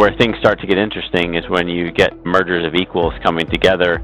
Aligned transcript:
Where 0.00 0.16
things 0.16 0.38
start 0.38 0.58
to 0.60 0.66
get 0.66 0.78
interesting 0.78 1.34
is 1.34 1.46
when 1.50 1.68
you 1.68 1.90
get 1.90 2.24
mergers 2.24 2.64
of 2.64 2.74
equals 2.74 3.12
coming 3.22 3.46
together. 3.46 4.02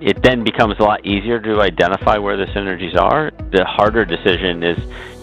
It 0.00 0.24
then 0.24 0.42
becomes 0.42 0.74
a 0.80 0.82
lot 0.82 1.06
easier 1.06 1.38
to 1.38 1.60
identify 1.60 2.18
where 2.18 2.36
the 2.36 2.46
synergies 2.46 2.96
are. 2.96 3.30
The 3.52 3.64
harder 3.64 4.04
decision 4.04 4.64
is 4.64 4.76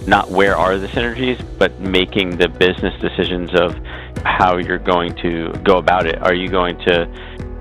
not 0.07 0.29
where 0.29 0.55
are 0.55 0.77
the 0.77 0.87
synergies, 0.87 1.45
but 1.59 1.77
making 1.81 2.37
the 2.37 2.47
business 2.47 2.97
decisions 3.01 3.53
of 3.53 3.75
how 4.23 4.55
you're 4.55 4.77
going 4.77 5.13
to 5.15 5.51
go 5.65 5.77
about 5.77 6.07
it. 6.07 6.21
Are 6.21 6.33
you 6.33 6.47
going 6.47 6.77
to 6.85 7.05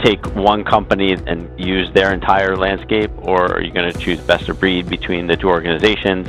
take 0.04 0.24
one 0.36 0.62
company 0.62 1.14
and 1.14 1.50
use 1.58 1.92
their 1.94 2.14
entire 2.14 2.56
landscape, 2.56 3.10
or 3.22 3.54
are 3.54 3.60
you 3.60 3.72
going 3.72 3.92
to 3.92 3.98
choose 3.98 4.20
best 4.20 4.48
of 4.48 4.60
breed 4.60 4.88
between 4.88 5.26
the 5.26 5.36
two 5.36 5.48
organizations? 5.48 6.28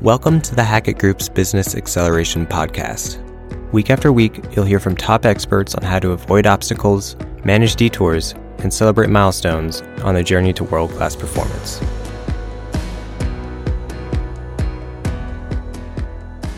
Welcome 0.00 0.40
to 0.42 0.54
the 0.54 0.62
Hackett 0.62 0.98
Group's 0.98 1.28
Business 1.28 1.74
Excelleration 1.74 2.46
Podcast. 2.46 3.26
Week 3.72 3.88
after 3.88 4.12
week, 4.12 4.40
you'll 4.50 4.64
hear 4.64 4.80
from 4.80 4.96
top 4.96 5.24
experts 5.24 5.76
on 5.76 5.84
how 5.84 6.00
to 6.00 6.10
avoid 6.10 6.44
obstacles, 6.44 7.14
manage 7.44 7.76
detours, 7.76 8.34
and 8.58 8.74
celebrate 8.74 9.10
milestones 9.10 9.82
on 10.02 10.16
the 10.16 10.24
journey 10.24 10.52
to 10.54 10.64
world 10.64 10.90
class 10.90 11.14
performance. 11.14 11.78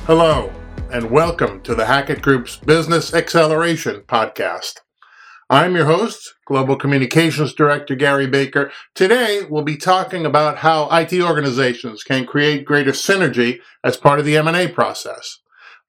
Hello, 0.07 0.51
and 0.91 1.11
welcome 1.11 1.61
to 1.65 1.75
the 1.75 1.85
Hackett 1.85 2.23
Group's 2.23 2.57
Business 2.57 3.13
Excelleration 3.13 4.05
Podcast. 4.09 4.81
I'm 5.51 5.77
your 5.77 5.85
host, 5.85 6.33
Global 6.47 6.77
Communications 6.77 7.53
Director 7.53 7.95
Gary 7.95 8.27
Baker. 8.27 8.73
Today, 8.95 9.43
we'll 9.51 9.65
be 9.65 9.77
talking 9.77 10.25
about 10.25 10.57
how 10.57 10.89
IT 10.91 11.13
organizations 11.21 12.05
can 12.05 12.25
create 12.25 12.65
greater 12.65 12.93
synergy 12.93 13.61
as 13.85 13.99
part 13.99 14.19
of 14.19 14.25
the 14.25 14.39
M&A 14.39 14.67
process. 14.67 15.41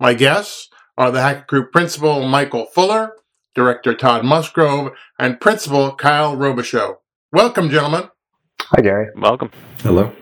My 0.01 0.13
guests 0.13 0.67
are 0.97 1.11
the 1.11 1.21
Hackett 1.21 1.47
Group 1.47 1.71
Principal 1.71 2.27
Michael 2.27 2.65
Fuller, 2.65 3.13
Director 3.55 3.93
Todd 3.93 4.23
Musgrove, 4.23 4.91
and 5.17 5.39
Principal 5.39 5.95
Kyle 5.95 6.35
Robichaud. 6.35 6.97
Welcome, 7.31 7.69
gentlemen. 7.69 8.09
Hi, 8.61 8.81
Gary. 8.81 9.07
Welcome. 9.15 9.49
Hello. 9.79 10.13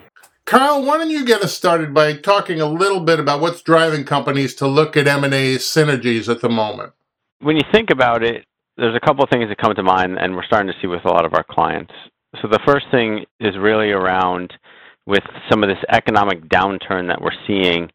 Kyle, 0.46 0.84
why 0.84 0.98
don't 0.98 1.10
you 1.10 1.26
get 1.26 1.42
us 1.42 1.54
started 1.54 1.94
by 1.94 2.14
talking 2.14 2.60
a 2.60 2.66
little 2.66 3.02
bit 3.02 3.20
about 3.20 3.42
what's 3.42 3.62
driving 3.62 4.06
companies 4.06 4.56
to 4.56 4.68
look 4.68 4.98
at 4.98 5.08
M&A 5.08 5.56
synergies 5.58 6.30
at 6.30 6.42
the 6.42 6.50
moment? 6.50 6.94
When 7.40 7.56
you 7.56 7.64
think 7.72 7.90
about 7.90 8.24
it, 8.24 8.46
there's 8.78 8.96
a 8.96 9.06
couple 9.06 9.24
of 9.24 9.30
things 9.30 9.50
that 9.50 9.58
come 9.58 9.76
to 9.76 9.84
mind, 9.84 10.18
and 10.18 10.36
we're 10.36 10.46
starting 10.46 10.72
to 10.72 10.80
see 10.82 10.88
with 10.88 11.06
a 11.06 11.10
lot 11.10 11.26
of 11.26 11.34
our 11.34 11.46
clients. 11.50 11.94
So 12.42 12.48
the 12.48 12.60
first 12.66 12.86
thing 12.92 13.26
is 13.40 13.58
really 13.60 13.92
around 13.92 14.54
with 15.06 15.24
some 15.50 15.64
of 15.64 15.70
this 15.70 15.84
economic 15.90 16.48
downturn 16.48 17.08
that 17.08 17.22
we're 17.22 17.32
seeing 17.46 17.92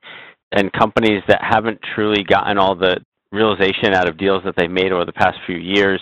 and 0.53 0.73
companies 0.73 1.23
that 1.29 1.43
haven't 1.43 1.81
truly 1.95 2.23
gotten 2.23 2.59
all 2.59 2.75
the 2.75 2.99
realization 3.33 3.95
out 3.95 4.09
of 4.09 4.17
deals 4.19 4.43
that 4.45 4.55
they've 4.57 4.71
made 4.71 4.93
over 4.93 5.05
the 5.05 5.13
past 5.13 5.39
few 5.47 5.57
years, 5.57 6.01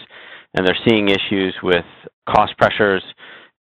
and 0.55 0.67
they're 0.67 0.78
seeing 0.86 1.09
issues 1.09 1.55
with 1.62 1.84
cost 2.28 2.56
pressures 2.59 3.03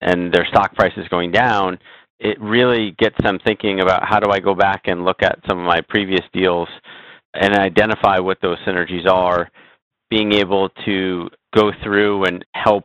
and 0.00 0.33
their 0.33 0.47
stock 0.47 0.75
prices 0.75 1.06
going 1.11 1.31
down, 1.31 1.78
it 2.19 2.41
really 2.41 2.95
gets 2.98 3.17
them 3.22 3.39
thinking 3.45 3.81
about 3.81 4.06
how 4.06 4.20
do 4.20 4.31
I 4.31 4.41
go 4.41 4.55
back 4.55 4.83
and 4.84 5.05
look 5.05 5.22
at 5.22 5.39
some 5.48 5.59
of 5.59 5.64
my 5.64 5.81
previous 5.89 6.25
deals 6.33 6.69
and 7.34 7.55
identify 7.55 8.19
what 8.19 8.39
those 8.42 8.59
synergies 8.67 9.06
are, 9.06 9.50
being 10.11 10.33
able 10.33 10.69
to 10.84 11.28
go 11.55 11.70
through 11.83 12.25
and 12.25 12.44
help 12.55 12.84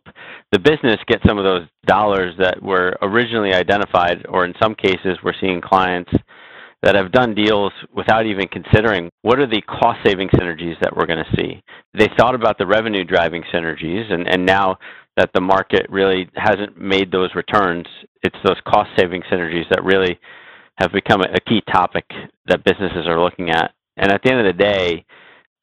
the 0.51 0.59
business 0.59 0.97
get 1.07 1.19
some 1.27 1.37
of 1.37 1.43
those 1.43 1.67
dollars 1.85 2.33
that 2.39 2.61
were 2.61 2.95
originally 3.01 3.53
identified, 3.53 4.25
or 4.29 4.45
in 4.45 4.53
some 4.61 4.75
cases, 4.75 5.17
we're 5.23 5.33
seeing 5.41 5.61
clients 5.61 6.11
that 6.85 6.93
have 6.93 7.11
done 7.11 7.33
deals 7.33 7.73
without 7.95 8.27
even 8.27 8.47
considering 8.47 9.09
what 9.23 9.39
are 9.39 9.47
the 9.47 9.61
cost 9.63 9.99
saving 10.05 10.29
synergies 10.29 10.79
that 10.81 10.95
we're 10.95 11.07
going 11.07 11.23
to 11.25 11.35
see. 11.35 11.59
They 11.97 12.07
thought 12.15 12.35
about 12.35 12.59
the 12.59 12.67
revenue 12.67 13.03
driving 13.03 13.43
synergies, 13.51 14.13
and, 14.13 14.27
and 14.29 14.45
now 14.45 14.77
that 15.17 15.31
the 15.33 15.41
market 15.41 15.87
really 15.89 16.29
hasn't 16.35 16.79
made 16.79 17.11
those 17.11 17.33
returns, 17.33 17.87
it's 18.21 18.37
those 18.45 18.61
cost 18.67 18.91
saving 18.99 19.23
synergies 19.31 19.67
that 19.71 19.83
really 19.83 20.19
have 20.77 20.91
become 20.91 21.21
a 21.21 21.39
key 21.49 21.61
topic 21.71 22.05
that 22.45 22.63
businesses 22.63 23.07
are 23.07 23.21
looking 23.21 23.49
at. 23.49 23.73
And 23.97 24.11
at 24.11 24.21
the 24.23 24.31
end 24.31 24.45
of 24.45 24.55
the 24.55 24.63
day, 24.63 25.05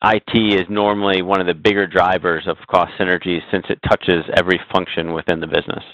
IT 0.02 0.60
is 0.60 0.66
normally 0.68 1.22
one 1.22 1.40
of 1.40 1.46
the 1.46 1.54
bigger 1.54 1.86
drivers 1.86 2.48
of 2.48 2.56
cost 2.68 2.90
synergies 2.98 3.42
since 3.52 3.66
it 3.68 3.78
touches 3.88 4.24
every 4.36 4.60
function 4.72 5.12
within 5.12 5.38
the 5.38 5.46
business. 5.46 5.84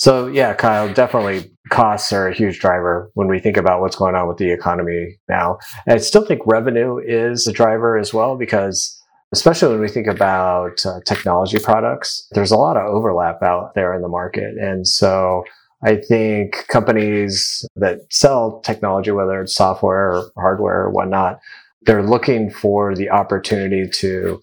So 0.00 0.28
yeah, 0.28 0.54
Kyle, 0.54 0.90
definitely 0.90 1.52
costs 1.68 2.10
are 2.10 2.26
a 2.26 2.34
huge 2.34 2.58
driver 2.58 3.10
when 3.12 3.28
we 3.28 3.38
think 3.38 3.58
about 3.58 3.82
what's 3.82 3.96
going 3.96 4.14
on 4.14 4.28
with 4.28 4.38
the 4.38 4.50
economy 4.50 5.18
now. 5.28 5.58
And 5.86 5.96
I 5.96 5.98
still 5.98 6.24
think 6.24 6.40
revenue 6.46 6.96
is 6.96 7.46
a 7.46 7.52
driver 7.52 7.98
as 7.98 8.14
well 8.14 8.38
because 8.38 8.98
especially 9.30 9.72
when 9.72 9.80
we 9.80 9.88
think 9.88 10.06
about 10.06 10.86
uh, 10.86 11.00
technology 11.04 11.58
products, 11.58 12.26
there's 12.30 12.50
a 12.50 12.56
lot 12.56 12.78
of 12.78 12.86
overlap 12.86 13.42
out 13.42 13.74
there 13.74 13.92
in 13.92 14.00
the 14.00 14.08
market. 14.08 14.56
And 14.56 14.88
so 14.88 15.44
I 15.82 15.96
think 15.96 16.66
companies 16.68 17.66
that 17.76 17.98
sell 18.08 18.62
technology, 18.62 19.10
whether 19.10 19.42
it's 19.42 19.54
software 19.54 20.14
or 20.14 20.30
hardware 20.34 20.80
or 20.80 20.90
whatnot, 20.90 21.40
they're 21.82 22.02
looking 22.02 22.50
for 22.50 22.94
the 22.94 23.10
opportunity 23.10 23.86
to 23.86 24.40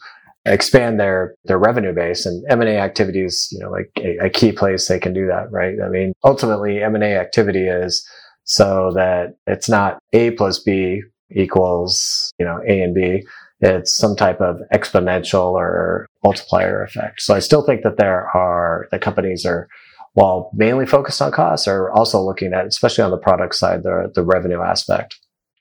expand 0.51 0.99
their 0.99 1.35
their 1.45 1.57
revenue 1.57 1.93
base. 1.93 2.25
And 2.25 2.43
m&a 2.49 2.77
activities 2.77 3.49
you 3.51 3.59
know 3.59 3.69
like 3.69 3.91
a, 3.97 4.25
a, 4.25 4.29
key 4.29 4.51
place 4.51 4.87
they 4.87 4.99
can 4.99 5.13
do 5.13 5.27
that 5.27 5.51
right? 5.51 5.75
I 5.83 5.89
mean 5.89 6.13
ultimately 6.23 6.81
m&a 6.81 7.15
activity 7.15 7.67
is 7.67 8.07
so 8.43 8.91
that 8.95 9.35
it's 9.45 9.69
not 9.69 9.99
a 10.13 10.31
plus 10.31 10.59
b 10.59 11.01
equals 11.31 12.31
you 12.39 12.45
know 12.45 12.59
a 12.67 12.81
and 12.81 12.93
b. 12.93 13.23
It's 13.59 13.95
some 13.95 14.15
type 14.15 14.39
of 14.39 14.61
exponential 14.71 15.53
or 15.53 16.07
multiplier 16.23 16.83
effect. 16.83 17.21
So 17.21 17.33
i 17.35 17.39
still 17.39 17.63
think 17.63 17.83
that 17.83 17.97
there 17.97 18.29
are 18.35 18.87
the 18.91 18.99
companies 18.99 19.45
are 19.45 19.67
while 20.13 20.49
mainly 20.53 20.87
focused 20.87 21.21
on 21.21 21.31
costs 21.31 21.67
are 21.67 21.91
also 21.91 22.19
looking 22.19 22.53
at 22.53 22.65
especially 22.65 23.03
on 23.03 23.11
the 23.11 23.17
product 23.17 23.53
side 23.55 23.83
the, 23.83 24.11
the 24.15 24.23
revenue 24.23 24.61
aspect. 24.61 25.19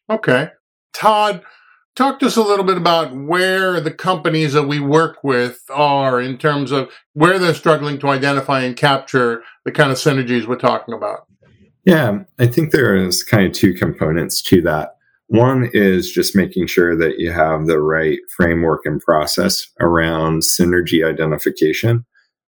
Okay. 0.09 0.51
Todd 0.95 1.43
Talk 1.97 2.19
to 2.19 2.27
us 2.27 2.37
a 2.37 2.43
little 2.43 2.65
bit 2.65 2.77
about 2.77 3.17
where 3.17 3.81
the 3.81 3.91
companies 3.91 4.53
that 4.53 4.69
we 4.69 4.79
work 4.79 5.25
with 5.25 5.63
are 5.71 6.21
in 6.21 6.37
terms 6.37 6.71
of 6.71 6.91
where 7.15 7.39
they're 7.39 7.55
struggling 7.55 7.99
to 8.01 8.09
identify 8.09 8.61
and 8.61 8.77
capture 8.77 9.43
the 9.65 9.73
kind 9.73 9.91
of 9.91 9.97
synergies 9.97 10.47
we're 10.47 10.57
talking 10.57 10.93
about. 10.93 11.21
Yeah, 11.87 12.19
I 12.39 12.49
think 12.49 12.71
there 12.71 12.95
is 12.95 13.23
kind 13.23 13.47
of 13.47 13.53
two 13.53 13.73
components 13.73 14.43
to 14.43 14.61
that. 14.63 14.97
One 15.29 15.71
is 15.73 16.13
just 16.13 16.37
making 16.37 16.67
sure 16.67 16.95
that 16.99 17.19
you 17.19 17.33
have 17.33 17.67
the 17.67 17.81
right 17.81 18.19
framework 18.37 18.83
and 18.85 19.01
process 19.01 19.67
around 19.81 20.43
synergy 20.43 21.03
identification, 21.03 22.05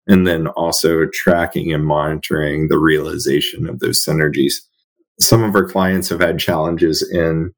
and 0.07 0.27
then 0.27 0.47
also 0.47 1.05
tracking 1.05 1.71
and 1.71 1.85
monitoring 1.85 2.67
the 2.67 2.79
realization 2.79 3.69
of 3.69 3.79
those 3.79 4.03
synergies. 4.03 4.55
Some 5.21 5.41
of 5.41 5.55
our 5.55 5.65
clients 5.65 6.09
have 6.09 6.19
had 6.19 6.37
challenges 6.37 7.01
in 7.01 7.53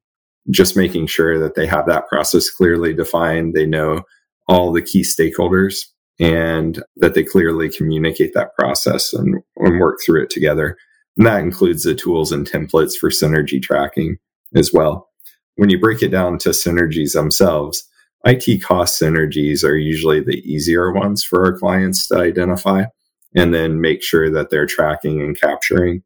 just 0.50 0.76
making 0.76 1.06
sure 1.06 1.38
that 1.38 1.54
they 1.54 1.66
have 1.66 1.86
that 1.86 2.08
process 2.08 2.48
clearly 2.48 2.94
defined. 2.94 3.54
They 3.54 3.66
know 3.66 4.02
all 4.48 4.72
the 4.72 4.82
key 4.82 5.02
stakeholders 5.02 5.86
and 6.18 6.82
that 6.96 7.14
they 7.14 7.22
clearly 7.22 7.70
communicate 7.70 8.34
that 8.34 8.54
process 8.54 9.12
and, 9.12 9.36
and 9.56 9.80
work 9.80 9.98
through 10.04 10.22
it 10.22 10.30
together. 10.30 10.76
And 11.16 11.26
that 11.26 11.40
includes 11.40 11.82
the 11.82 11.94
tools 11.94 12.32
and 12.32 12.48
templates 12.48 12.96
for 12.96 13.10
synergy 13.10 13.60
tracking 13.60 14.16
as 14.54 14.72
well. 14.72 15.08
When 15.56 15.70
you 15.70 15.78
break 15.78 16.02
it 16.02 16.08
down 16.08 16.38
to 16.38 16.50
synergies 16.50 17.12
themselves, 17.12 17.86
IT 18.24 18.62
cost 18.62 19.00
synergies 19.00 19.64
are 19.64 19.76
usually 19.76 20.20
the 20.20 20.42
easier 20.44 20.92
ones 20.92 21.24
for 21.24 21.44
our 21.46 21.58
clients 21.58 22.06
to 22.08 22.18
identify 22.18 22.84
and 23.34 23.54
then 23.54 23.80
make 23.80 24.02
sure 24.02 24.30
that 24.30 24.50
they're 24.50 24.66
tracking 24.66 25.20
and 25.20 25.40
capturing. 25.40 26.02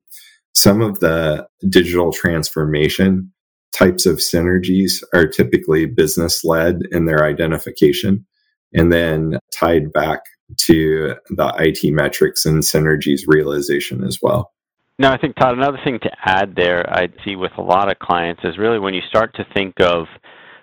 Some 0.55 0.81
of 0.81 1.00
the 1.00 1.49
digital 1.69 2.12
transformation 2.12 3.33
types 3.75 4.07
of 4.07 4.17
synergies 4.17 5.03
are 5.12 5.27
typically 5.27 5.87
business 5.87 6.44
led 6.44 6.81
in 6.93 7.06
their 7.06 7.25
identification 7.25 8.25
and 8.73 8.93
then 8.93 9.38
tied 9.53 9.93
back 9.93 10.21
to 10.59 11.15
the 11.31 11.53
IT 11.59 11.93
metrics 11.93 12.44
and 12.44 12.62
synergies 12.62 13.23
realization 13.26 14.05
as 14.05 14.19
well. 14.23 14.53
No, 14.99 15.11
I 15.11 15.19
think, 15.19 15.35
Todd, 15.37 15.56
another 15.56 15.81
thing 15.85 15.99
to 16.03 16.11
add 16.25 16.55
there 16.55 16.88
I 16.88 17.09
see 17.25 17.35
with 17.35 17.50
a 17.59 17.62
lot 17.62 17.91
of 17.91 17.99
clients 17.99 18.43
is 18.44 18.59
really 18.59 18.79
when 18.79 18.94
you 18.94 19.00
start 19.09 19.35
to 19.35 19.47
think 19.53 19.75
of 19.81 20.06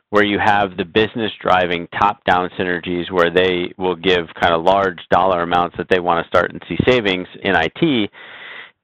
where 0.10 0.24
you 0.24 0.40
have 0.44 0.78
the 0.78 0.86
business 0.86 1.32
driving 1.42 1.88
top 2.00 2.24
down 2.26 2.50
synergies 2.60 3.12
where 3.12 3.34
they 3.34 3.74
will 3.78 3.96
give 3.96 4.28
kind 4.42 4.54
of 4.54 4.64
large 4.64 5.00
dollar 5.10 5.42
amounts 5.42 5.76
that 5.78 5.88
they 5.90 6.00
want 6.00 6.24
to 6.24 6.28
start 6.28 6.52
and 6.52 6.62
see 6.68 6.78
savings 6.86 7.28
in 7.44 7.56
IT 7.56 8.10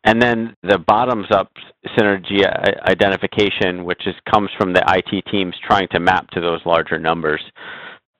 and 0.08 0.22
then 0.22 0.56
the 0.64 0.78
bottoms 0.78 1.28
up 1.32 1.52
synergy 2.00 2.42
uh, 2.42 2.90
identification, 2.90 3.84
which 3.84 4.08
is, 4.08 4.16
comes 4.34 4.50
from 4.58 4.72
the 4.72 4.82
IT 4.88 5.26
teams 5.30 5.54
trying 5.68 5.90
to 5.92 6.00
map 6.00 6.30
to 6.30 6.40
those 6.40 6.62
larger 6.66 6.98
numbers. 6.98 7.42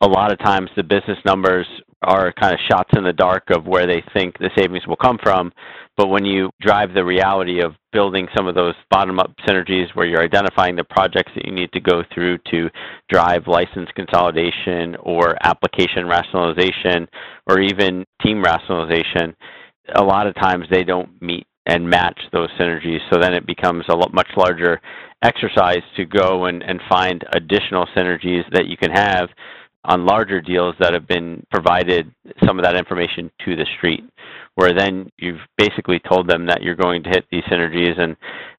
A 0.02 0.08
lot 0.08 0.34
of 0.34 0.38
times 0.40 0.70
the 0.76 0.84
business 0.84 1.18
numbers 1.26 1.66
are 2.02 2.34
kind 2.34 2.54
of 2.54 2.60
shots 2.70 2.90
in 2.98 3.06
the 3.06 3.14
dark 3.14 3.44
of 3.52 3.66
where 3.66 3.88
they 3.88 4.04
think 4.14 4.38
the 4.38 4.50
savings 4.58 4.86
will 4.86 4.98
come 4.98 5.18
from. 5.24 5.54
But 5.96 6.10
when 6.10 6.26
you 6.26 6.50
drive 6.60 6.94
the 6.94 7.06
reality 7.06 7.62
of 7.62 7.72
building 7.94 8.28
some 8.36 8.48
of 8.48 8.54
those 8.54 8.76
bottom 8.92 9.18
up 9.18 9.32
synergies 9.48 9.88
where 9.94 10.06
you're 10.06 10.22
identifying 10.22 10.76
the 10.76 10.84
projects 10.84 11.32
that 11.36 11.46
you 11.46 11.54
need 11.54 11.72
to 11.72 11.80
go 11.80 12.04
through 12.14 12.38
to 12.52 12.70
drive 13.10 13.48
license 13.48 13.90
consolidation 13.96 14.98
or 15.04 15.38
application 15.42 16.06
rationalization 16.06 17.08
or 17.50 17.62
even 17.62 18.06
team 18.22 18.44
rationalization, 18.44 19.34
a 19.96 20.04
lot 20.04 20.28
of 20.28 20.36
times 20.36 20.66
they 20.70 20.84
don't 20.84 21.20
meet 21.22 21.48
and 21.68 21.88
match 21.88 22.20
those 22.32 22.50
synergies. 22.60 23.00
So 23.12 23.20
then 23.20 23.34
it 23.34 23.46
becomes 23.46 23.84
a 23.90 23.98
much 24.14 24.30
larger 24.36 24.82
exercise 25.22 25.84
to 25.98 26.06
go 26.06 26.46
and, 26.46 26.64
and 26.64 26.80
find 26.90 27.24
additional 27.34 27.86
synergies 27.96 28.44
that 28.54 28.68
you 28.68 28.78
can 28.78 28.92
have 28.92 29.30
on 29.84 30.06
larger 30.06 30.42
deals 30.42 30.76
that 30.80 30.94
have 30.94 31.08
been 31.08 31.46
provided 31.52 32.12
some 32.46 32.58
of 32.58 32.66
that 32.66 32.76
information 32.76 33.32
to 33.46 33.56
the 33.56 33.66
street, 33.78 34.04
where 34.56 34.74
then 34.74 35.10
you've 35.18 35.40
basically 35.58 36.00
told 36.00 36.28
them 36.30 36.46
that 36.46 36.62
you're 36.62 36.76
going 36.76 37.04
to 37.04 37.10
hit 37.10 37.26
these 37.32 37.44
synergies, 37.44 38.00
and 38.00 38.16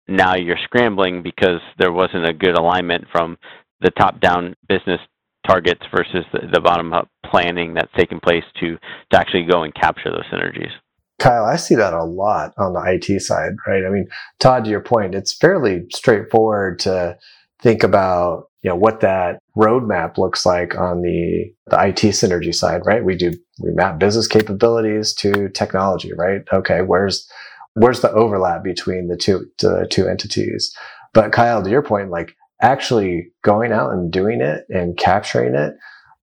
now 0.06 0.34
you're 0.34 0.58
scrambling 0.64 1.22
because 1.22 1.60
there 1.78 1.92
wasn't 1.92 2.28
a 2.28 2.32
good 2.32 2.56
alignment 2.56 3.04
from 3.12 3.36
the 3.80 3.90
top 3.90 4.20
down 4.20 4.54
business 4.68 5.00
targets 5.46 5.82
versus 5.94 6.24
the, 6.32 6.40
the 6.52 6.60
bottom 6.60 6.92
up 6.92 7.08
planning 7.30 7.74
that's 7.74 7.92
taken 7.96 8.20
place 8.20 8.44
to, 8.60 8.76
to 9.10 9.18
actually 9.18 9.44
go 9.44 9.62
and 9.62 9.74
capture 9.74 10.10
those 10.10 10.24
synergies. 10.32 10.72
Kyle, 11.18 11.44
I 11.44 11.56
see 11.56 11.74
that 11.74 11.94
a 11.94 12.04
lot 12.04 12.54
on 12.58 12.74
the 12.74 12.82
IT 12.86 13.20
side, 13.20 13.52
right? 13.66 13.84
I 13.84 13.90
mean, 13.90 14.08
Todd, 14.38 14.64
to 14.64 14.70
your 14.70 14.80
point, 14.80 15.14
it's 15.14 15.34
fairly 15.36 15.86
straightforward 15.92 16.78
to 16.80 17.18
think 17.60 17.82
about 17.82 18.44
you 18.62 18.70
know 18.70 18.76
what 18.76 19.00
that 19.00 19.38
roadmap 19.56 20.18
looks 20.18 20.44
like 20.44 20.76
on 20.76 21.02
the 21.02 21.52
the 21.66 21.86
IT 21.86 22.00
synergy 22.12 22.54
side, 22.54 22.82
right? 22.84 23.04
We 23.04 23.16
do 23.16 23.32
we 23.60 23.70
map 23.72 23.98
business 23.98 24.26
capabilities 24.26 25.12
to 25.14 25.48
technology, 25.50 26.12
right? 26.12 26.42
Okay, 26.52 26.82
where's 26.82 27.28
where's 27.74 28.00
the 28.00 28.12
overlap 28.12 28.64
between 28.64 29.08
the 29.08 29.16
two 29.16 29.46
the 29.60 29.86
two 29.90 30.08
entities? 30.08 30.74
But 31.14 31.32
Kyle, 31.32 31.62
to 31.62 31.70
your 31.70 31.82
point, 31.82 32.10
like 32.10 32.34
actually 32.60 33.30
going 33.42 33.72
out 33.72 33.92
and 33.92 34.10
doing 34.10 34.40
it 34.40 34.64
and 34.68 34.96
capturing 34.96 35.54
it, 35.54 35.74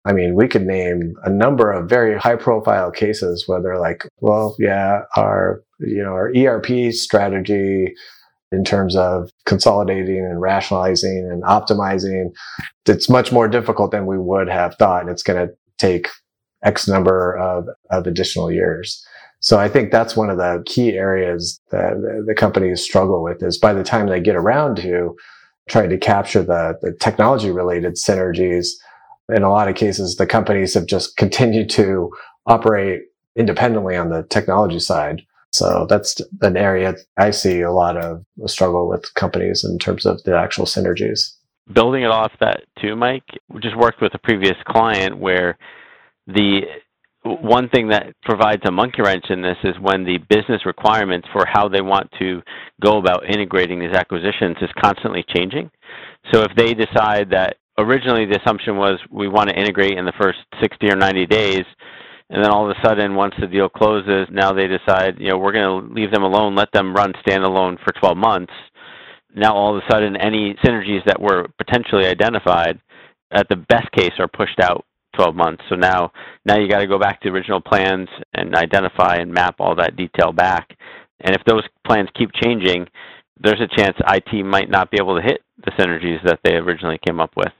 I 0.05 0.11
mean, 0.11 0.35
we 0.35 0.47
could 0.47 0.65
name 0.65 1.15
a 1.23 1.29
number 1.29 1.71
of 1.71 1.89
very 1.89 2.17
high 2.17 2.35
profile 2.35 2.91
cases 2.91 3.45
where 3.47 3.61
they're 3.61 3.79
like, 3.79 4.05
well, 4.19 4.55
yeah, 4.59 5.03
our 5.15 5.63
you 5.79 6.03
know 6.03 6.11
our 6.11 6.31
ERP 6.35 6.93
strategy 6.93 7.93
in 8.53 8.63
terms 8.63 8.95
of 8.95 9.31
consolidating 9.45 10.19
and 10.19 10.39
rationalizing 10.39 11.27
and 11.29 11.43
optimizing. 11.43 12.31
It's 12.85 13.09
much 13.09 13.31
more 13.31 13.47
difficult 13.47 13.91
than 13.91 14.05
we 14.05 14.17
would 14.17 14.47
have 14.47 14.75
thought. 14.75 15.01
And 15.01 15.09
it's 15.09 15.23
going 15.23 15.47
to 15.47 15.53
take 15.79 16.07
X 16.63 16.87
number 16.87 17.35
of, 17.37 17.67
of 17.89 18.05
additional 18.05 18.51
years. 18.51 19.03
So 19.39 19.59
I 19.59 19.67
think 19.67 19.91
that's 19.91 20.15
one 20.15 20.29
of 20.29 20.37
the 20.37 20.63
key 20.65 20.91
areas 20.93 21.59
that 21.71 21.95
the 22.25 22.35
companies 22.35 22.81
struggle 22.81 23.21
with 23.23 23.43
is 23.43 23.57
by 23.57 23.73
the 23.73 23.83
time 23.83 24.07
they 24.07 24.21
get 24.21 24.37
around 24.37 24.77
to 24.77 25.15
trying 25.67 25.89
to 25.89 25.97
capture 25.97 26.43
the, 26.43 26.77
the 26.81 26.93
technology 26.93 27.49
related 27.49 27.95
synergies, 27.95 28.67
in 29.33 29.43
a 29.43 29.51
lot 29.51 29.67
of 29.67 29.75
cases, 29.75 30.15
the 30.15 30.27
companies 30.27 30.73
have 30.73 30.85
just 30.85 31.17
continued 31.17 31.69
to 31.71 32.11
operate 32.45 33.03
independently 33.35 33.95
on 33.95 34.09
the 34.09 34.23
technology 34.23 34.79
side 34.79 35.23
so 35.53 35.85
that's 35.87 36.19
an 36.41 36.57
area 36.57 36.95
I 37.15 37.29
see 37.29 37.61
a 37.61 37.71
lot 37.71 37.95
of 37.95 38.25
struggle 38.47 38.89
with 38.89 39.13
companies 39.13 39.63
in 39.63 39.77
terms 39.77 40.05
of 40.05 40.21
the 40.23 40.35
actual 40.35 40.65
synergies. 40.65 41.35
Building 41.71 42.03
it 42.03 42.09
off 42.09 42.31
that 42.39 42.63
too, 42.81 42.95
Mike, 42.95 43.23
we 43.49 43.61
just 43.61 43.77
worked 43.77 44.01
with 44.01 44.15
a 44.15 44.19
previous 44.19 44.57
client 44.67 45.17
where 45.19 45.57
the 46.25 46.61
one 47.23 47.69
thing 47.69 47.89
that 47.89 48.15
provides 48.23 48.63
a 48.65 48.71
monkey 48.71 49.01
wrench 49.01 49.25
in 49.29 49.41
this 49.41 49.57
is 49.63 49.75
when 49.79 50.03
the 50.03 50.17
business 50.27 50.65
requirements 50.65 51.27
for 51.31 51.45
how 51.45 51.69
they 51.69 51.81
want 51.81 52.09
to 52.19 52.41
go 52.81 52.97
about 52.97 53.29
integrating 53.29 53.79
these 53.79 53.95
acquisitions 53.95 54.57
is 54.59 54.69
constantly 54.81 55.23
changing. 55.33 55.69
So 56.33 56.41
if 56.41 56.51
they 56.57 56.73
decide 56.73 57.29
that 57.29 57.57
originally 57.77 58.25
the 58.25 58.39
assumption 58.41 58.77
was 58.77 58.99
we 59.09 59.27
want 59.27 59.49
to 59.49 59.59
integrate 59.59 59.97
in 59.97 60.05
the 60.05 60.13
first 60.19 60.39
60 60.61 60.89
or 60.89 60.95
90 60.95 61.25
days, 61.25 61.65
and 62.29 62.43
then 62.43 62.51
all 62.51 62.69
of 62.69 62.75
a 62.75 62.81
sudden, 62.87 63.15
once 63.15 63.35
the 63.39 63.47
deal 63.47 63.69
closes, 63.69 64.27
now 64.31 64.53
they 64.53 64.67
decide, 64.67 65.19
you 65.19 65.29
know, 65.29 65.37
we're 65.37 65.51
going 65.51 65.87
to 65.87 65.93
leave 65.93 66.11
them 66.11 66.23
alone, 66.23 66.55
let 66.55 66.71
them 66.71 66.93
run 66.93 67.13
standalone 67.25 67.77
for 67.83 67.91
12 67.99 68.17
months. 68.17 68.53
Now 69.35 69.53
all 69.53 69.75
of 69.75 69.83
a 69.83 69.91
sudden, 69.91 70.15
any 70.17 70.55
synergies 70.65 71.05
that 71.05 71.21
were 71.21 71.47
potentially 71.57 72.05
identified, 72.05 72.79
at 73.31 73.49
the 73.49 73.55
best 73.55 73.91
case, 73.91 74.13
are 74.19 74.27
pushed 74.27 74.59
out 74.59 74.85
12 75.15 75.35
months. 75.35 75.63
So 75.69 75.75
now, 75.75 76.11
now 76.45 76.57
you 76.57 76.67
got 76.67 76.79
to 76.79 76.87
go 76.87 76.99
back 76.99 77.21
to 77.21 77.29
original 77.29 77.61
plans 77.61 78.07
and 78.33 78.55
identify 78.55 79.17
and 79.17 79.31
map 79.31 79.55
all 79.59 79.75
that 79.75 79.95
detail 79.95 80.31
back. 80.31 80.75
And 81.21 81.35
if 81.35 81.43
those 81.45 81.63
plans 81.85 82.09
keep 82.17 82.31
changing, 82.43 82.87
there's 83.39 83.61
a 83.61 83.75
chance 83.75 83.95
IT 84.07 84.43
might 84.45 84.69
not 84.69 84.91
be 84.91 84.97
able 84.99 85.15
to 85.15 85.21
hit 85.21 85.41
the 85.63 85.71
synergies 85.71 86.23
that 86.25 86.39
they 86.43 86.55
originally 86.55 86.99
came 87.05 87.19
up 87.19 87.31
with 87.35 87.51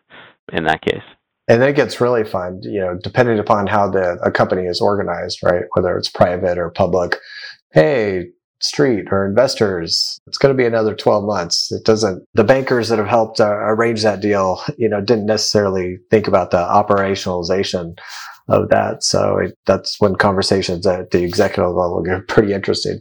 in 0.52 0.66
that 0.66 0.82
case 0.82 1.04
and 1.48 1.62
then 1.62 1.70
it 1.70 1.76
gets 1.76 2.00
really 2.00 2.24
fun, 2.24 2.62
you 2.64 2.80
know, 2.80 2.98
depending 3.04 3.38
upon 3.38 3.68
how 3.68 3.90
the 3.90 4.18
a 4.24 4.32
company 4.32 4.64
is 4.64 4.80
organized, 4.80 5.40
right? 5.44 5.64
Whether 5.74 5.98
it's 5.98 6.10
private 6.10 6.58
or 6.58 6.70
public. 6.70 7.18
Hey, 7.74 8.28
street 8.62 9.08
or 9.12 9.26
investors, 9.26 10.20
it's 10.26 10.38
going 10.38 10.56
to 10.56 10.58
be 10.58 10.66
another 10.66 10.96
12 10.96 11.26
months. 11.26 11.70
It 11.72 11.84
doesn't, 11.84 12.24
the 12.34 12.46
bankers 12.46 12.88
that 12.88 12.98
have 12.98 13.08
helped 13.08 13.42
uh, 13.42 13.50
arrange 13.50 14.04
that 14.04 14.22
deal, 14.22 14.62
you 14.78 14.88
know, 14.88 15.02
didn't 15.02 15.26
necessarily 15.26 15.98
think 16.10 16.28
about 16.28 16.52
the 16.52 16.58
operationalization 16.58 17.98
of 18.48 18.70
that. 18.70 19.04
So 19.04 19.38
it, 19.38 19.58
that's 19.66 20.00
when 20.00 20.16
conversations 20.16 20.88
at 20.88 21.12
the 21.12 21.24
executive 21.24 21.74
level 21.76 22.02
get 22.04 22.30
pretty 22.30 22.54
interesting. 22.54 23.00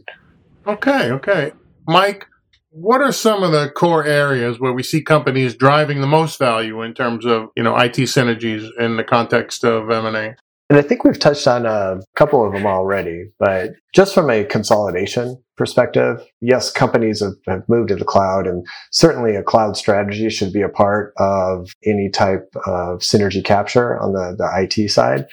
Okay. 0.67 1.11
Okay. 1.11 1.53
Mike, 1.87 2.27
what 2.73 3.01
are 3.01 3.11
some 3.11 3.43
of 3.43 3.51
the 3.51 3.69
core 3.69 4.03
areas 4.03 4.59
where 4.59 4.73
we 4.73 4.81
see 4.81 5.01
companies 5.01 5.55
driving 5.55 6.01
the 6.01 6.07
most 6.07 6.39
value 6.39 6.81
in 6.81 6.93
terms 6.93 7.23
of, 7.23 7.49
you 7.55 7.61
know, 7.61 7.77
IT 7.77 7.95
synergies 7.95 8.67
in 8.79 8.97
the 8.97 9.03
context 9.03 9.63
of 9.63 9.91
M&A? 9.91 10.35
And 10.69 10.79
I 10.79 10.81
think 10.81 11.03
we've 11.03 11.19
touched 11.19 11.47
on 11.47 11.67
a 11.67 11.99
couple 12.15 12.43
of 12.43 12.51
them 12.51 12.65
already, 12.65 13.29
but 13.37 13.73
just 13.93 14.15
from 14.15 14.31
a 14.31 14.43
consolidation 14.43 15.37
perspective, 15.55 16.25
yes, 16.41 16.71
companies 16.71 17.19
have, 17.19 17.33
have, 17.47 17.61
moved 17.69 17.89
to 17.89 17.95
the 17.95 18.05
cloud 18.05 18.47
and 18.47 18.65
certainly 18.91 19.35
a 19.35 19.43
cloud 19.43 19.77
strategy 19.77 20.27
should 20.31 20.51
be 20.51 20.63
a 20.63 20.69
part 20.69 21.13
of 21.17 21.69
any 21.85 22.09
type 22.09 22.49
of 22.65 23.01
synergy 23.01 23.43
capture 23.43 23.99
on 23.99 24.13
the, 24.13 24.35
the 24.35 24.49
IT 24.63 24.89
side, 24.89 25.27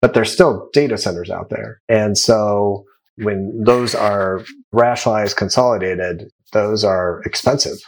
but 0.00 0.14
there's 0.14 0.32
still 0.32 0.68
data 0.72 0.96
centers 0.96 1.30
out 1.30 1.50
there. 1.50 1.80
And 1.88 2.16
so 2.16 2.84
when 3.16 3.62
those 3.64 3.96
are 3.96 4.44
rationalized, 4.72 5.36
consolidated, 5.36 6.30
those 6.54 6.82
are 6.84 7.20
expensive 7.26 7.78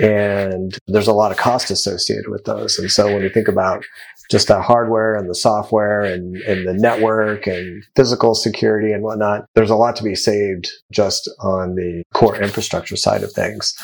and 0.00 0.78
there's 0.86 1.08
a 1.08 1.12
lot 1.12 1.32
of 1.32 1.38
cost 1.38 1.70
associated 1.70 2.28
with 2.28 2.44
those. 2.44 2.78
And 2.78 2.90
so 2.90 3.12
when 3.12 3.22
you 3.22 3.30
think 3.30 3.48
about 3.48 3.84
just 4.30 4.46
the 4.46 4.62
hardware 4.62 5.16
and 5.16 5.28
the 5.28 5.34
software 5.34 6.02
and, 6.02 6.36
and 6.42 6.66
the 6.66 6.72
network 6.72 7.48
and 7.48 7.82
physical 7.96 8.34
security 8.34 8.92
and 8.92 9.02
whatnot, 9.02 9.44
there's 9.54 9.70
a 9.70 9.76
lot 9.76 9.96
to 9.96 10.04
be 10.04 10.14
saved 10.14 10.70
just 10.92 11.28
on 11.40 11.74
the 11.74 12.04
core 12.14 12.40
infrastructure 12.40 12.96
side 12.96 13.24
of 13.24 13.32
things. 13.32 13.74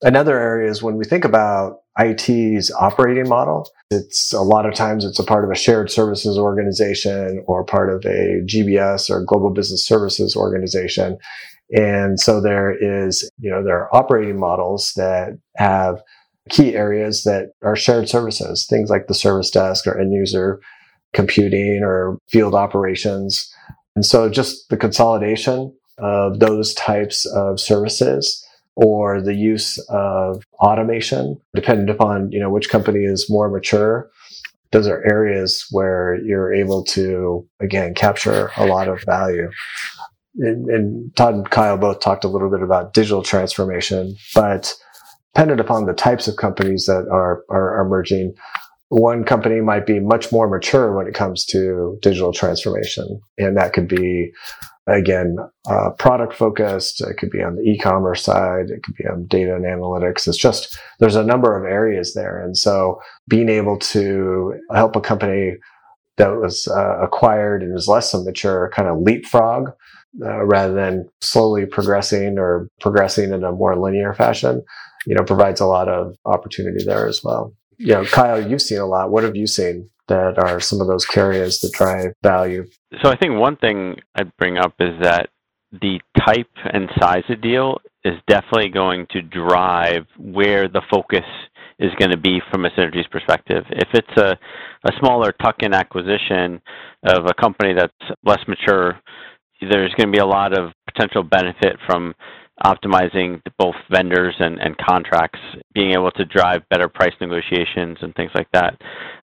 Another 0.00 0.38
area 0.40 0.70
is 0.70 0.82
when 0.82 0.96
we 0.96 1.04
think 1.04 1.26
about 1.26 1.80
IT's 1.98 2.72
operating 2.72 3.28
model, 3.28 3.68
it's 3.90 4.32
a 4.32 4.40
lot 4.40 4.64
of 4.64 4.74
times 4.74 5.04
it's 5.04 5.18
a 5.18 5.24
part 5.24 5.44
of 5.44 5.50
a 5.50 5.54
shared 5.54 5.90
services 5.90 6.38
organization 6.38 7.44
or 7.46 7.62
part 7.62 7.92
of 7.92 8.02
a 8.06 8.40
GBS 8.46 9.10
or 9.10 9.22
global 9.22 9.50
business 9.50 9.84
services 9.84 10.34
organization. 10.34 11.18
And 11.72 12.18
so 12.18 12.40
there 12.40 12.70
is, 12.72 13.30
you 13.38 13.50
know, 13.50 13.62
there 13.62 13.78
are 13.78 13.94
operating 13.94 14.38
models 14.38 14.92
that 14.96 15.38
have 15.56 16.02
key 16.48 16.74
areas 16.74 17.22
that 17.24 17.52
are 17.62 17.76
shared 17.76 18.08
services, 18.08 18.66
things 18.68 18.90
like 18.90 19.06
the 19.06 19.14
service 19.14 19.50
desk 19.50 19.86
or 19.86 19.98
end 19.98 20.12
user 20.12 20.60
computing 21.12 21.82
or 21.82 22.18
field 22.28 22.54
operations. 22.54 23.52
And 23.94 24.04
so 24.04 24.28
just 24.28 24.68
the 24.68 24.76
consolidation 24.76 25.72
of 25.98 26.40
those 26.40 26.74
types 26.74 27.26
of 27.26 27.60
services 27.60 28.44
or 28.76 29.20
the 29.20 29.34
use 29.34 29.78
of 29.90 30.42
automation, 30.60 31.40
depending 31.54 31.88
upon, 31.88 32.30
you 32.32 32.40
know, 32.40 32.50
which 32.50 32.70
company 32.70 33.00
is 33.00 33.28
more 33.28 33.50
mature. 33.50 34.08
Those 34.72 34.86
are 34.86 35.04
areas 35.04 35.66
where 35.70 36.16
you're 36.24 36.54
able 36.54 36.84
to, 36.84 37.46
again, 37.60 37.92
capture 37.94 38.50
a 38.56 38.66
lot 38.66 38.88
of 38.88 39.02
value 39.02 39.50
and, 40.40 40.68
and 40.68 41.16
Todd 41.16 41.34
and 41.34 41.50
Kyle 41.50 41.76
both 41.76 42.00
talked 42.00 42.24
a 42.24 42.28
little 42.28 42.50
bit 42.50 42.62
about 42.62 42.94
digital 42.94 43.22
transformation, 43.22 44.16
but 44.34 44.72
dependent 45.34 45.60
upon 45.60 45.86
the 45.86 45.92
types 45.92 46.26
of 46.28 46.36
companies 46.36 46.86
that 46.86 47.06
are, 47.10 47.44
are, 47.50 47.80
emerging, 47.80 48.34
one 48.88 49.22
company 49.24 49.60
might 49.60 49.86
be 49.86 50.00
much 50.00 50.32
more 50.32 50.48
mature 50.48 50.96
when 50.96 51.06
it 51.06 51.14
comes 51.14 51.44
to 51.46 51.96
digital 52.02 52.32
transformation. 52.32 53.20
And 53.38 53.56
that 53.56 53.72
could 53.72 53.86
be, 53.86 54.32
again, 54.88 55.36
uh, 55.68 55.90
product 55.90 56.34
focused. 56.34 57.00
It 57.00 57.16
could 57.16 57.30
be 57.30 57.42
on 57.42 57.56
the 57.56 57.62
e-commerce 57.62 58.24
side. 58.24 58.70
It 58.70 58.82
could 58.82 58.96
be 58.96 59.06
on 59.06 59.26
data 59.26 59.54
and 59.54 59.64
analytics. 59.64 60.26
It's 60.26 60.36
just, 60.36 60.76
there's 60.98 61.14
a 61.14 61.22
number 61.22 61.56
of 61.56 61.70
areas 61.70 62.14
there. 62.14 62.42
And 62.42 62.56
so 62.56 63.00
being 63.28 63.48
able 63.48 63.78
to 63.78 64.54
help 64.74 64.96
a 64.96 65.00
company 65.00 65.52
that 66.16 66.36
was 66.36 66.66
uh, 66.68 66.98
acquired 67.00 67.62
and 67.62 67.78
is 67.78 67.86
less 67.88 68.10
than 68.10 68.24
mature 68.24 68.70
kind 68.74 68.88
of 68.88 68.98
leapfrog 68.98 69.70
uh, 70.22 70.44
rather 70.44 70.74
than 70.74 71.08
slowly 71.20 71.66
progressing 71.66 72.38
or 72.38 72.68
progressing 72.80 73.32
in 73.32 73.44
a 73.44 73.52
more 73.52 73.76
linear 73.76 74.14
fashion, 74.14 74.62
you 75.06 75.14
know, 75.14 75.24
provides 75.24 75.60
a 75.60 75.66
lot 75.66 75.88
of 75.88 76.16
opportunity 76.24 76.84
there 76.84 77.06
as 77.06 77.20
well. 77.22 77.54
You 77.78 77.94
know, 77.94 78.04
Kyle, 78.04 78.40
you've 78.46 78.62
seen 78.62 78.78
a 78.78 78.86
lot. 78.86 79.10
What 79.10 79.24
have 79.24 79.36
you 79.36 79.46
seen 79.46 79.88
that 80.08 80.38
are 80.38 80.60
some 80.60 80.80
of 80.80 80.86
those 80.86 81.06
carriers 81.06 81.60
that 81.60 81.72
drive 81.72 82.12
value? 82.22 82.66
So 83.02 83.10
I 83.10 83.16
think 83.16 83.38
one 83.38 83.56
thing 83.56 83.96
I'd 84.14 84.36
bring 84.36 84.58
up 84.58 84.74
is 84.80 85.00
that 85.00 85.30
the 85.72 86.00
type 86.26 86.50
and 86.72 86.90
size 87.00 87.22
of 87.28 87.40
deal 87.40 87.78
is 88.04 88.14
definitely 88.26 88.70
going 88.70 89.06
to 89.12 89.22
drive 89.22 90.06
where 90.18 90.68
the 90.68 90.82
focus 90.90 91.24
is 91.78 91.92
going 91.98 92.10
to 92.10 92.16
be 92.18 92.40
from 92.50 92.64
a 92.64 92.70
synergies 92.70 93.08
perspective. 93.10 93.64
If 93.70 93.88
it's 93.94 94.20
a, 94.20 94.36
a 94.84 94.92
smaller 94.98 95.32
tuck-in 95.32 95.72
acquisition 95.72 96.60
of 97.06 97.24
a 97.26 97.34
company 97.40 97.72
that's 97.72 98.12
less 98.24 98.40
mature, 98.46 99.00
there's 99.60 99.94
going 99.94 100.08
to 100.08 100.12
be 100.12 100.18
a 100.18 100.26
lot 100.26 100.56
of 100.56 100.72
potential 100.86 101.22
benefit 101.22 101.76
from 101.86 102.14
optimizing 102.64 103.40
both 103.58 103.74
vendors 103.90 104.34
and, 104.38 104.58
and 104.60 104.76
contracts, 104.78 105.40
being 105.72 105.92
able 105.92 106.10
to 106.10 106.24
drive 106.26 106.62
better 106.68 106.88
price 106.88 107.14
negotiations 107.20 107.96
and 108.02 108.14
things 108.14 108.30
like 108.34 108.48
that. 108.52 108.78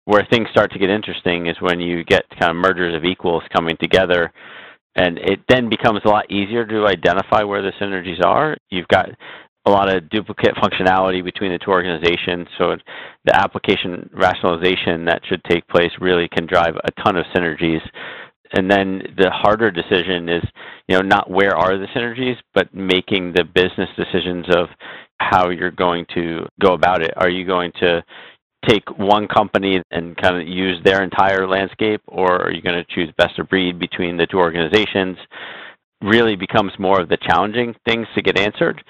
Where 0.05 0.25
things 0.31 0.47
start 0.51 0.71
to 0.71 0.79
get 0.79 0.89
interesting 0.89 1.47
is 1.47 1.55
when 1.59 1.79
you 1.79 2.03
get 2.03 2.23
kind 2.39 2.49
of 2.49 2.55
mergers 2.55 2.95
of 2.95 3.03
equals 3.03 3.43
coming 3.55 3.77
together 3.79 4.31
and 4.97 5.19
it 5.19 5.39
then 5.47 5.69
becomes 5.69 6.01
a 6.05 6.09
lot 6.09 6.29
easier 6.31 6.65
to 6.65 6.87
identify 6.87 7.43
where 7.43 7.61
the 7.61 7.71
synergies 7.79 8.23
are. 8.25 8.57
You've 8.71 8.87
got 8.87 9.09
a 9.67 9.69
lot 9.69 9.93
of 9.93 10.09
duplicate 10.09 10.55
functionality 10.55 11.23
between 11.23 11.51
the 11.51 11.59
two 11.59 11.71
organizations, 11.71 12.47
so 12.57 12.75
the 13.25 13.35
application 13.35 14.09
rationalization 14.13 15.05
that 15.05 15.21
should 15.27 15.43
take 15.43 15.67
place 15.67 15.91
really 16.01 16.27
can 16.29 16.47
drive 16.47 16.75
a 16.83 17.03
ton 17.03 17.15
of 17.15 17.25
synergies. 17.35 17.81
And 18.53 18.69
then 18.71 19.01
the 19.17 19.29
harder 19.29 19.71
decision 19.71 20.29
is, 20.29 20.43
you 20.87 20.95
know, 20.95 21.01
not 21.01 21.29
where 21.29 21.55
are 21.55 21.77
the 21.77 21.87
synergies, 21.87 22.37
but 22.53 22.73
making 22.73 23.33
the 23.33 23.43
business 23.43 23.89
decisions 23.97 24.45
of 24.55 24.67
how 25.19 25.49
you're 25.49 25.71
going 25.71 26.05
to 26.15 26.45
go 26.61 26.73
about 26.73 27.01
it. 27.01 27.13
Are 27.17 27.29
you 27.29 27.45
going 27.45 27.71
to 27.81 28.03
take 28.67 28.97
one 28.97 29.27
company 29.27 29.81
and 29.91 30.17
kind 30.17 30.41
of 30.41 30.47
use 30.47 30.81
their 30.83 31.03
entire 31.03 31.47
landscape, 31.47 32.01
or 32.07 32.41
are 32.41 32.51
you 32.51 32.61
going 32.61 32.75
to 32.75 32.95
choose 32.95 33.13
best 33.17 33.37
of 33.39 33.49
breed 33.49 33.79
between 33.79 34.17
the 34.17 34.27
two 34.27 34.37
organizations? 34.37 35.17
Really 36.01 36.35
becomes 36.35 36.71
more 36.79 37.01
of 37.01 37.09
the 37.09 37.17
challenging 37.17 37.75
things 37.85 38.07
to 38.15 38.21
get 38.21 38.39
answered. 38.39 38.83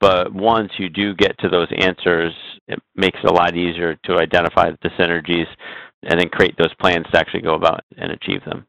But 0.00 0.32
once 0.32 0.72
you 0.78 0.88
do 0.88 1.14
get 1.14 1.38
to 1.38 1.48
those 1.48 1.68
answers, 1.78 2.32
it 2.66 2.80
makes 2.96 3.18
it 3.22 3.30
a 3.30 3.32
lot 3.32 3.56
easier 3.56 3.96
to 4.06 4.18
identify 4.18 4.70
the 4.82 4.88
synergies 4.98 5.46
and 6.02 6.18
then 6.18 6.28
create 6.28 6.56
those 6.58 6.74
plans 6.80 7.06
to 7.12 7.18
actually 7.18 7.42
go 7.42 7.54
about 7.54 7.82
and 7.96 8.10
achieve 8.10 8.44
them. 8.44 8.66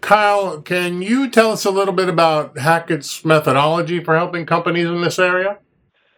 Kyle, 0.00 0.60
can 0.60 1.02
you 1.02 1.30
tell 1.30 1.52
us 1.52 1.64
a 1.64 1.70
little 1.70 1.94
bit 1.94 2.08
about 2.08 2.58
Hackett's 2.58 3.24
methodology 3.24 4.02
for 4.02 4.16
helping 4.16 4.46
companies 4.46 4.86
in 4.86 5.02
this 5.02 5.18
area? 5.18 5.58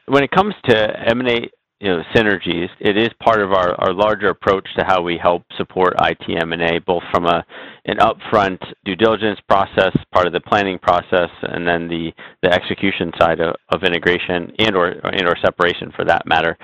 When 0.07 0.23
it 0.23 0.31
comes 0.31 0.55
to 0.65 1.09
M&A 1.09 1.51
you 1.83 1.89
know, 1.89 2.03
synergies. 2.15 2.69
It 2.79 2.97
is 2.97 3.11
part 3.21 3.43
of 3.43 3.51
our, 3.51 3.75
our 3.81 3.93
larger 3.93 4.29
approach 4.29 4.69
to 4.79 4.85
how 4.85 5.03
we 5.03 5.19
help 5.21 5.43
support 5.57 5.95
IT 6.01 6.23
M&A, 6.41 6.79
both 6.79 7.03
from 7.13 7.27
a 7.27 7.45
an 7.85 7.97
upfront 7.97 8.59
due 8.85 8.95
diligence 8.95 9.41
process, 9.49 9.91
part 10.15 10.29
of 10.29 10.33
the 10.33 10.41
planning 10.41 10.79
process, 10.79 11.29
and 11.43 11.67
then 11.67 11.89
the, 11.89 12.13
the 12.45 12.53
execution 12.53 13.11
side 13.21 13.41
of, 13.41 13.57
of 13.75 13.83
integration 13.83 14.53
and 14.61 14.77
or 14.77 14.91
and 14.91 15.27
or 15.27 15.35
separation 15.45 15.91
for 15.97 16.05
that 16.05 16.25
matter. 16.25 16.57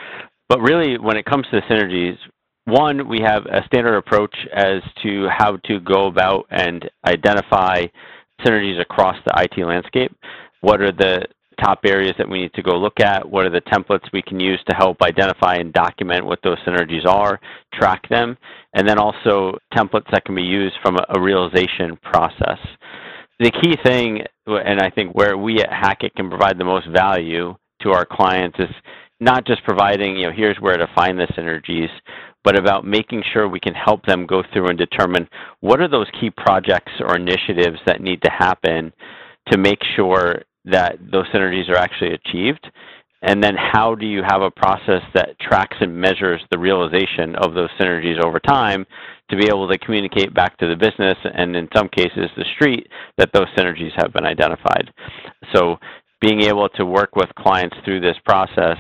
But 0.48 0.60
really, 0.60 0.96
when 0.98 1.16
it 1.16 1.26
comes 1.26 1.46
to 1.50 1.60
synergies, 1.62 2.16
one, 2.68 3.08
we 3.08 3.20
have 3.20 3.46
a 3.46 3.64
standard 3.66 3.96
approach 3.96 4.34
as 4.54 4.82
to 5.02 5.28
how 5.28 5.56
to 5.64 5.80
go 5.80 6.06
about 6.06 6.46
and 6.50 6.88
identify 7.06 7.86
synergies 8.44 8.80
across 8.80 9.16
the 9.26 9.32
IT 9.42 9.64
landscape. 9.64 10.14
What 10.60 10.80
are 10.80 10.92
the 10.92 11.26
top 11.60 11.80
areas 11.84 12.14
that 12.18 12.28
we 12.28 12.40
need 12.42 12.54
to 12.54 12.62
go 12.62 12.78
look 12.78 13.00
at? 13.00 13.28
What 13.28 13.44
are 13.44 13.50
the 13.50 13.60
templates 13.62 14.12
we 14.12 14.22
can 14.22 14.38
use 14.38 14.60
to 14.68 14.76
help 14.76 15.02
identify 15.02 15.56
and 15.56 15.72
document 15.72 16.24
what 16.24 16.40
those 16.42 16.58
synergies 16.66 17.06
are, 17.06 17.40
track 17.74 18.08
them, 18.08 18.36
and 18.74 18.88
then 18.88 18.98
also 18.98 19.58
templates 19.74 20.10
that 20.12 20.24
can 20.24 20.34
be 20.34 20.42
used 20.42 20.76
from 20.82 20.96
a, 20.96 21.20
realization 21.20 21.96
process. 22.02 22.58
The 23.40 23.50
key 23.50 23.76
thing, 23.84 24.22
and 24.46 24.80
I 24.80 24.90
think 24.90 25.14
where 25.14 25.36
we 25.36 25.60
at 25.60 25.72
Hackett 25.72 26.14
can 26.14 26.28
provide 26.28 26.58
the 26.58 26.64
most 26.64 26.88
value 26.88 27.54
to 27.82 27.90
our 27.90 28.04
clients 28.04 28.58
is 28.58 28.68
not 29.20 29.46
just 29.46 29.64
providing, 29.64 30.16
you 30.16 30.26
know, 30.26 30.32
here's 30.34 30.58
where 30.60 30.76
to 30.76 30.86
find 30.94 31.18
the 31.18 31.26
synergies, 31.36 31.90
but 32.44 32.58
about 32.58 32.84
making 32.84 33.22
sure 33.32 33.48
we 33.48 33.60
can 33.60 33.74
help 33.74 34.04
them 34.06 34.26
go 34.26 34.42
through 34.52 34.68
and 34.68 34.78
determine 34.78 35.28
what 35.60 35.80
are 35.80 35.88
those 35.88 36.06
key 36.20 36.30
projects 36.30 36.92
or 37.00 37.16
initiatives 37.16 37.78
that 37.86 38.00
need 38.00 38.22
to 38.22 38.30
happen 38.30 38.92
to 39.50 39.58
make 39.58 39.80
sure 39.96 40.42
that 40.64 40.98
those 41.12 41.26
synergies 41.34 41.68
are 41.68 41.76
actually 41.76 42.14
achieved? 42.14 42.70
And 43.22 43.42
then 43.42 43.56
how 43.56 43.96
do 43.96 44.06
you 44.06 44.22
have 44.24 44.42
a 44.42 44.50
process 44.50 45.02
that 45.14 45.38
tracks 45.40 45.76
and 45.80 46.00
measures 46.00 46.40
the 46.52 46.58
realization 46.58 47.34
of 47.34 47.52
those 47.52 47.70
synergies 47.80 48.24
over 48.24 48.38
time 48.38 48.86
to 49.30 49.36
be 49.36 49.48
able 49.48 49.68
to 49.68 49.78
communicate 49.78 50.32
back 50.32 50.56
to 50.58 50.68
the 50.68 50.76
business 50.76 51.16
and 51.24 51.56
in 51.56 51.68
some 51.74 51.88
cases 51.88 52.30
the 52.36 52.44
street 52.54 52.86
that 53.16 53.30
those 53.32 53.48
synergies 53.58 53.90
have 53.96 54.12
been 54.12 54.24
identified? 54.24 54.92
So 55.52 55.78
being 56.20 56.42
able 56.42 56.68
to 56.70 56.84
work 56.84 57.16
with 57.16 57.28
clients 57.36 57.76
through 57.84 58.00
this 58.00 58.16
process 58.24 58.76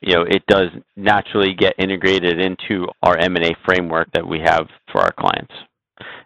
you 0.00 0.14
know, 0.14 0.22
it 0.22 0.44
does 0.46 0.68
naturally 0.96 1.54
get 1.54 1.74
integrated 1.78 2.40
into 2.40 2.86
our 3.02 3.16
M&A 3.16 3.56
framework 3.64 4.10
that 4.12 4.26
we 4.26 4.40
have 4.40 4.68
for 4.92 5.00
our 5.00 5.12
clients. 5.12 5.52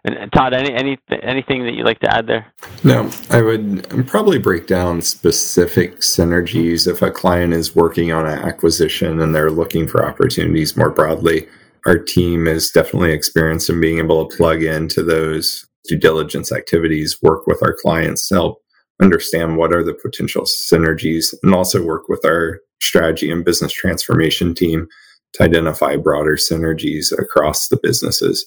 And, 0.03 0.15
and 0.15 0.31
Todd, 0.33 0.53
any, 0.53 0.73
any 0.73 0.97
anything 1.23 1.63
that 1.63 1.73
you'd 1.73 1.85
like 1.85 1.99
to 1.99 2.13
add 2.13 2.27
there? 2.27 2.51
No, 2.83 3.09
I 3.29 3.41
would 3.41 4.07
probably 4.07 4.37
break 4.37 4.67
down 4.67 5.01
specific 5.01 5.99
synergies 5.99 6.87
if 6.87 7.01
a 7.01 7.11
client 7.11 7.53
is 7.53 7.75
working 7.75 8.11
on 8.11 8.25
an 8.25 8.39
acquisition 8.39 9.21
and 9.21 9.33
they're 9.33 9.51
looking 9.51 9.87
for 9.87 10.05
opportunities 10.05 10.75
more 10.75 10.89
broadly. 10.89 11.47
Our 11.85 11.97
team 11.97 12.47
is 12.47 12.69
definitely 12.71 13.13
experienced 13.13 13.69
in 13.69 13.79
being 13.79 13.99
able 13.99 14.27
to 14.27 14.35
plug 14.35 14.63
into 14.63 15.03
those 15.03 15.65
due 15.87 15.97
diligence 15.97 16.51
activities, 16.51 17.17
work 17.21 17.47
with 17.47 17.63
our 17.63 17.75
clients 17.81 18.27
to 18.27 18.35
help 18.35 18.60
understand 19.01 19.57
what 19.57 19.73
are 19.73 19.83
the 19.83 19.93
potential 19.93 20.43
synergies, 20.43 21.33
and 21.43 21.53
also 21.53 21.83
work 21.83 22.07
with 22.07 22.23
our 22.25 22.59
strategy 22.79 23.31
and 23.31 23.43
business 23.43 23.73
transformation 23.73 24.53
team 24.53 24.87
to 25.33 25.43
identify 25.43 25.95
broader 25.95 26.35
synergies 26.35 27.11
across 27.17 27.67
the 27.67 27.79
businesses 27.81 28.45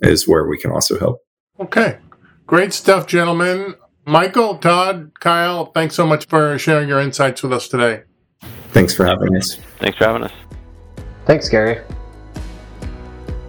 is 0.00 0.28
where 0.28 0.46
we 0.46 0.58
can 0.58 0.70
also 0.70 0.98
help. 0.98 1.20
Okay. 1.60 1.98
Great 2.46 2.72
stuff, 2.72 3.06
gentlemen. 3.06 3.74
Michael, 4.06 4.56
Todd, 4.56 5.10
Kyle, 5.20 5.66
thanks 5.72 5.94
so 5.94 6.06
much 6.06 6.26
for 6.26 6.58
sharing 6.58 6.88
your 6.88 7.00
insights 7.00 7.42
with 7.42 7.52
us 7.52 7.68
today. 7.68 8.02
Thanks 8.70 8.94
for 8.94 9.04
having 9.04 9.36
us. 9.36 9.56
Thanks 9.78 9.98
for 9.98 10.04
having 10.04 10.22
us. 10.22 10.32
Thanks, 11.26 11.48
Gary. 11.48 11.82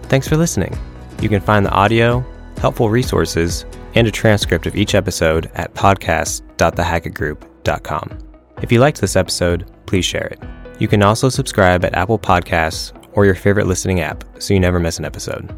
Thanks 0.02 0.28
for 0.28 0.36
listening. 0.36 0.76
You 1.22 1.28
can 1.28 1.40
find 1.40 1.64
the 1.64 1.70
audio, 1.70 2.24
helpful 2.58 2.90
resources, 2.90 3.64
and 3.94 4.06
a 4.06 4.10
transcript 4.10 4.66
of 4.66 4.76
each 4.76 4.94
episode 4.94 5.50
at 5.54 5.74
podcast.thehackettgroup.com. 5.74 8.18
If 8.62 8.72
you 8.72 8.80
liked 8.80 9.00
this 9.00 9.16
episode, 9.16 9.70
please 9.86 10.04
share 10.04 10.26
it. 10.26 10.42
You 10.78 10.88
can 10.88 11.02
also 11.02 11.28
subscribe 11.28 11.84
at 11.84 11.94
Apple 11.94 12.18
Podcasts 12.18 12.92
or 13.12 13.24
your 13.24 13.34
favorite 13.34 13.66
listening 13.66 14.00
app 14.00 14.24
so 14.38 14.54
you 14.54 14.60
never 14.60 14.80
miss 14.80 14.98
an 14.98 15.04
episode. 15.04 15.54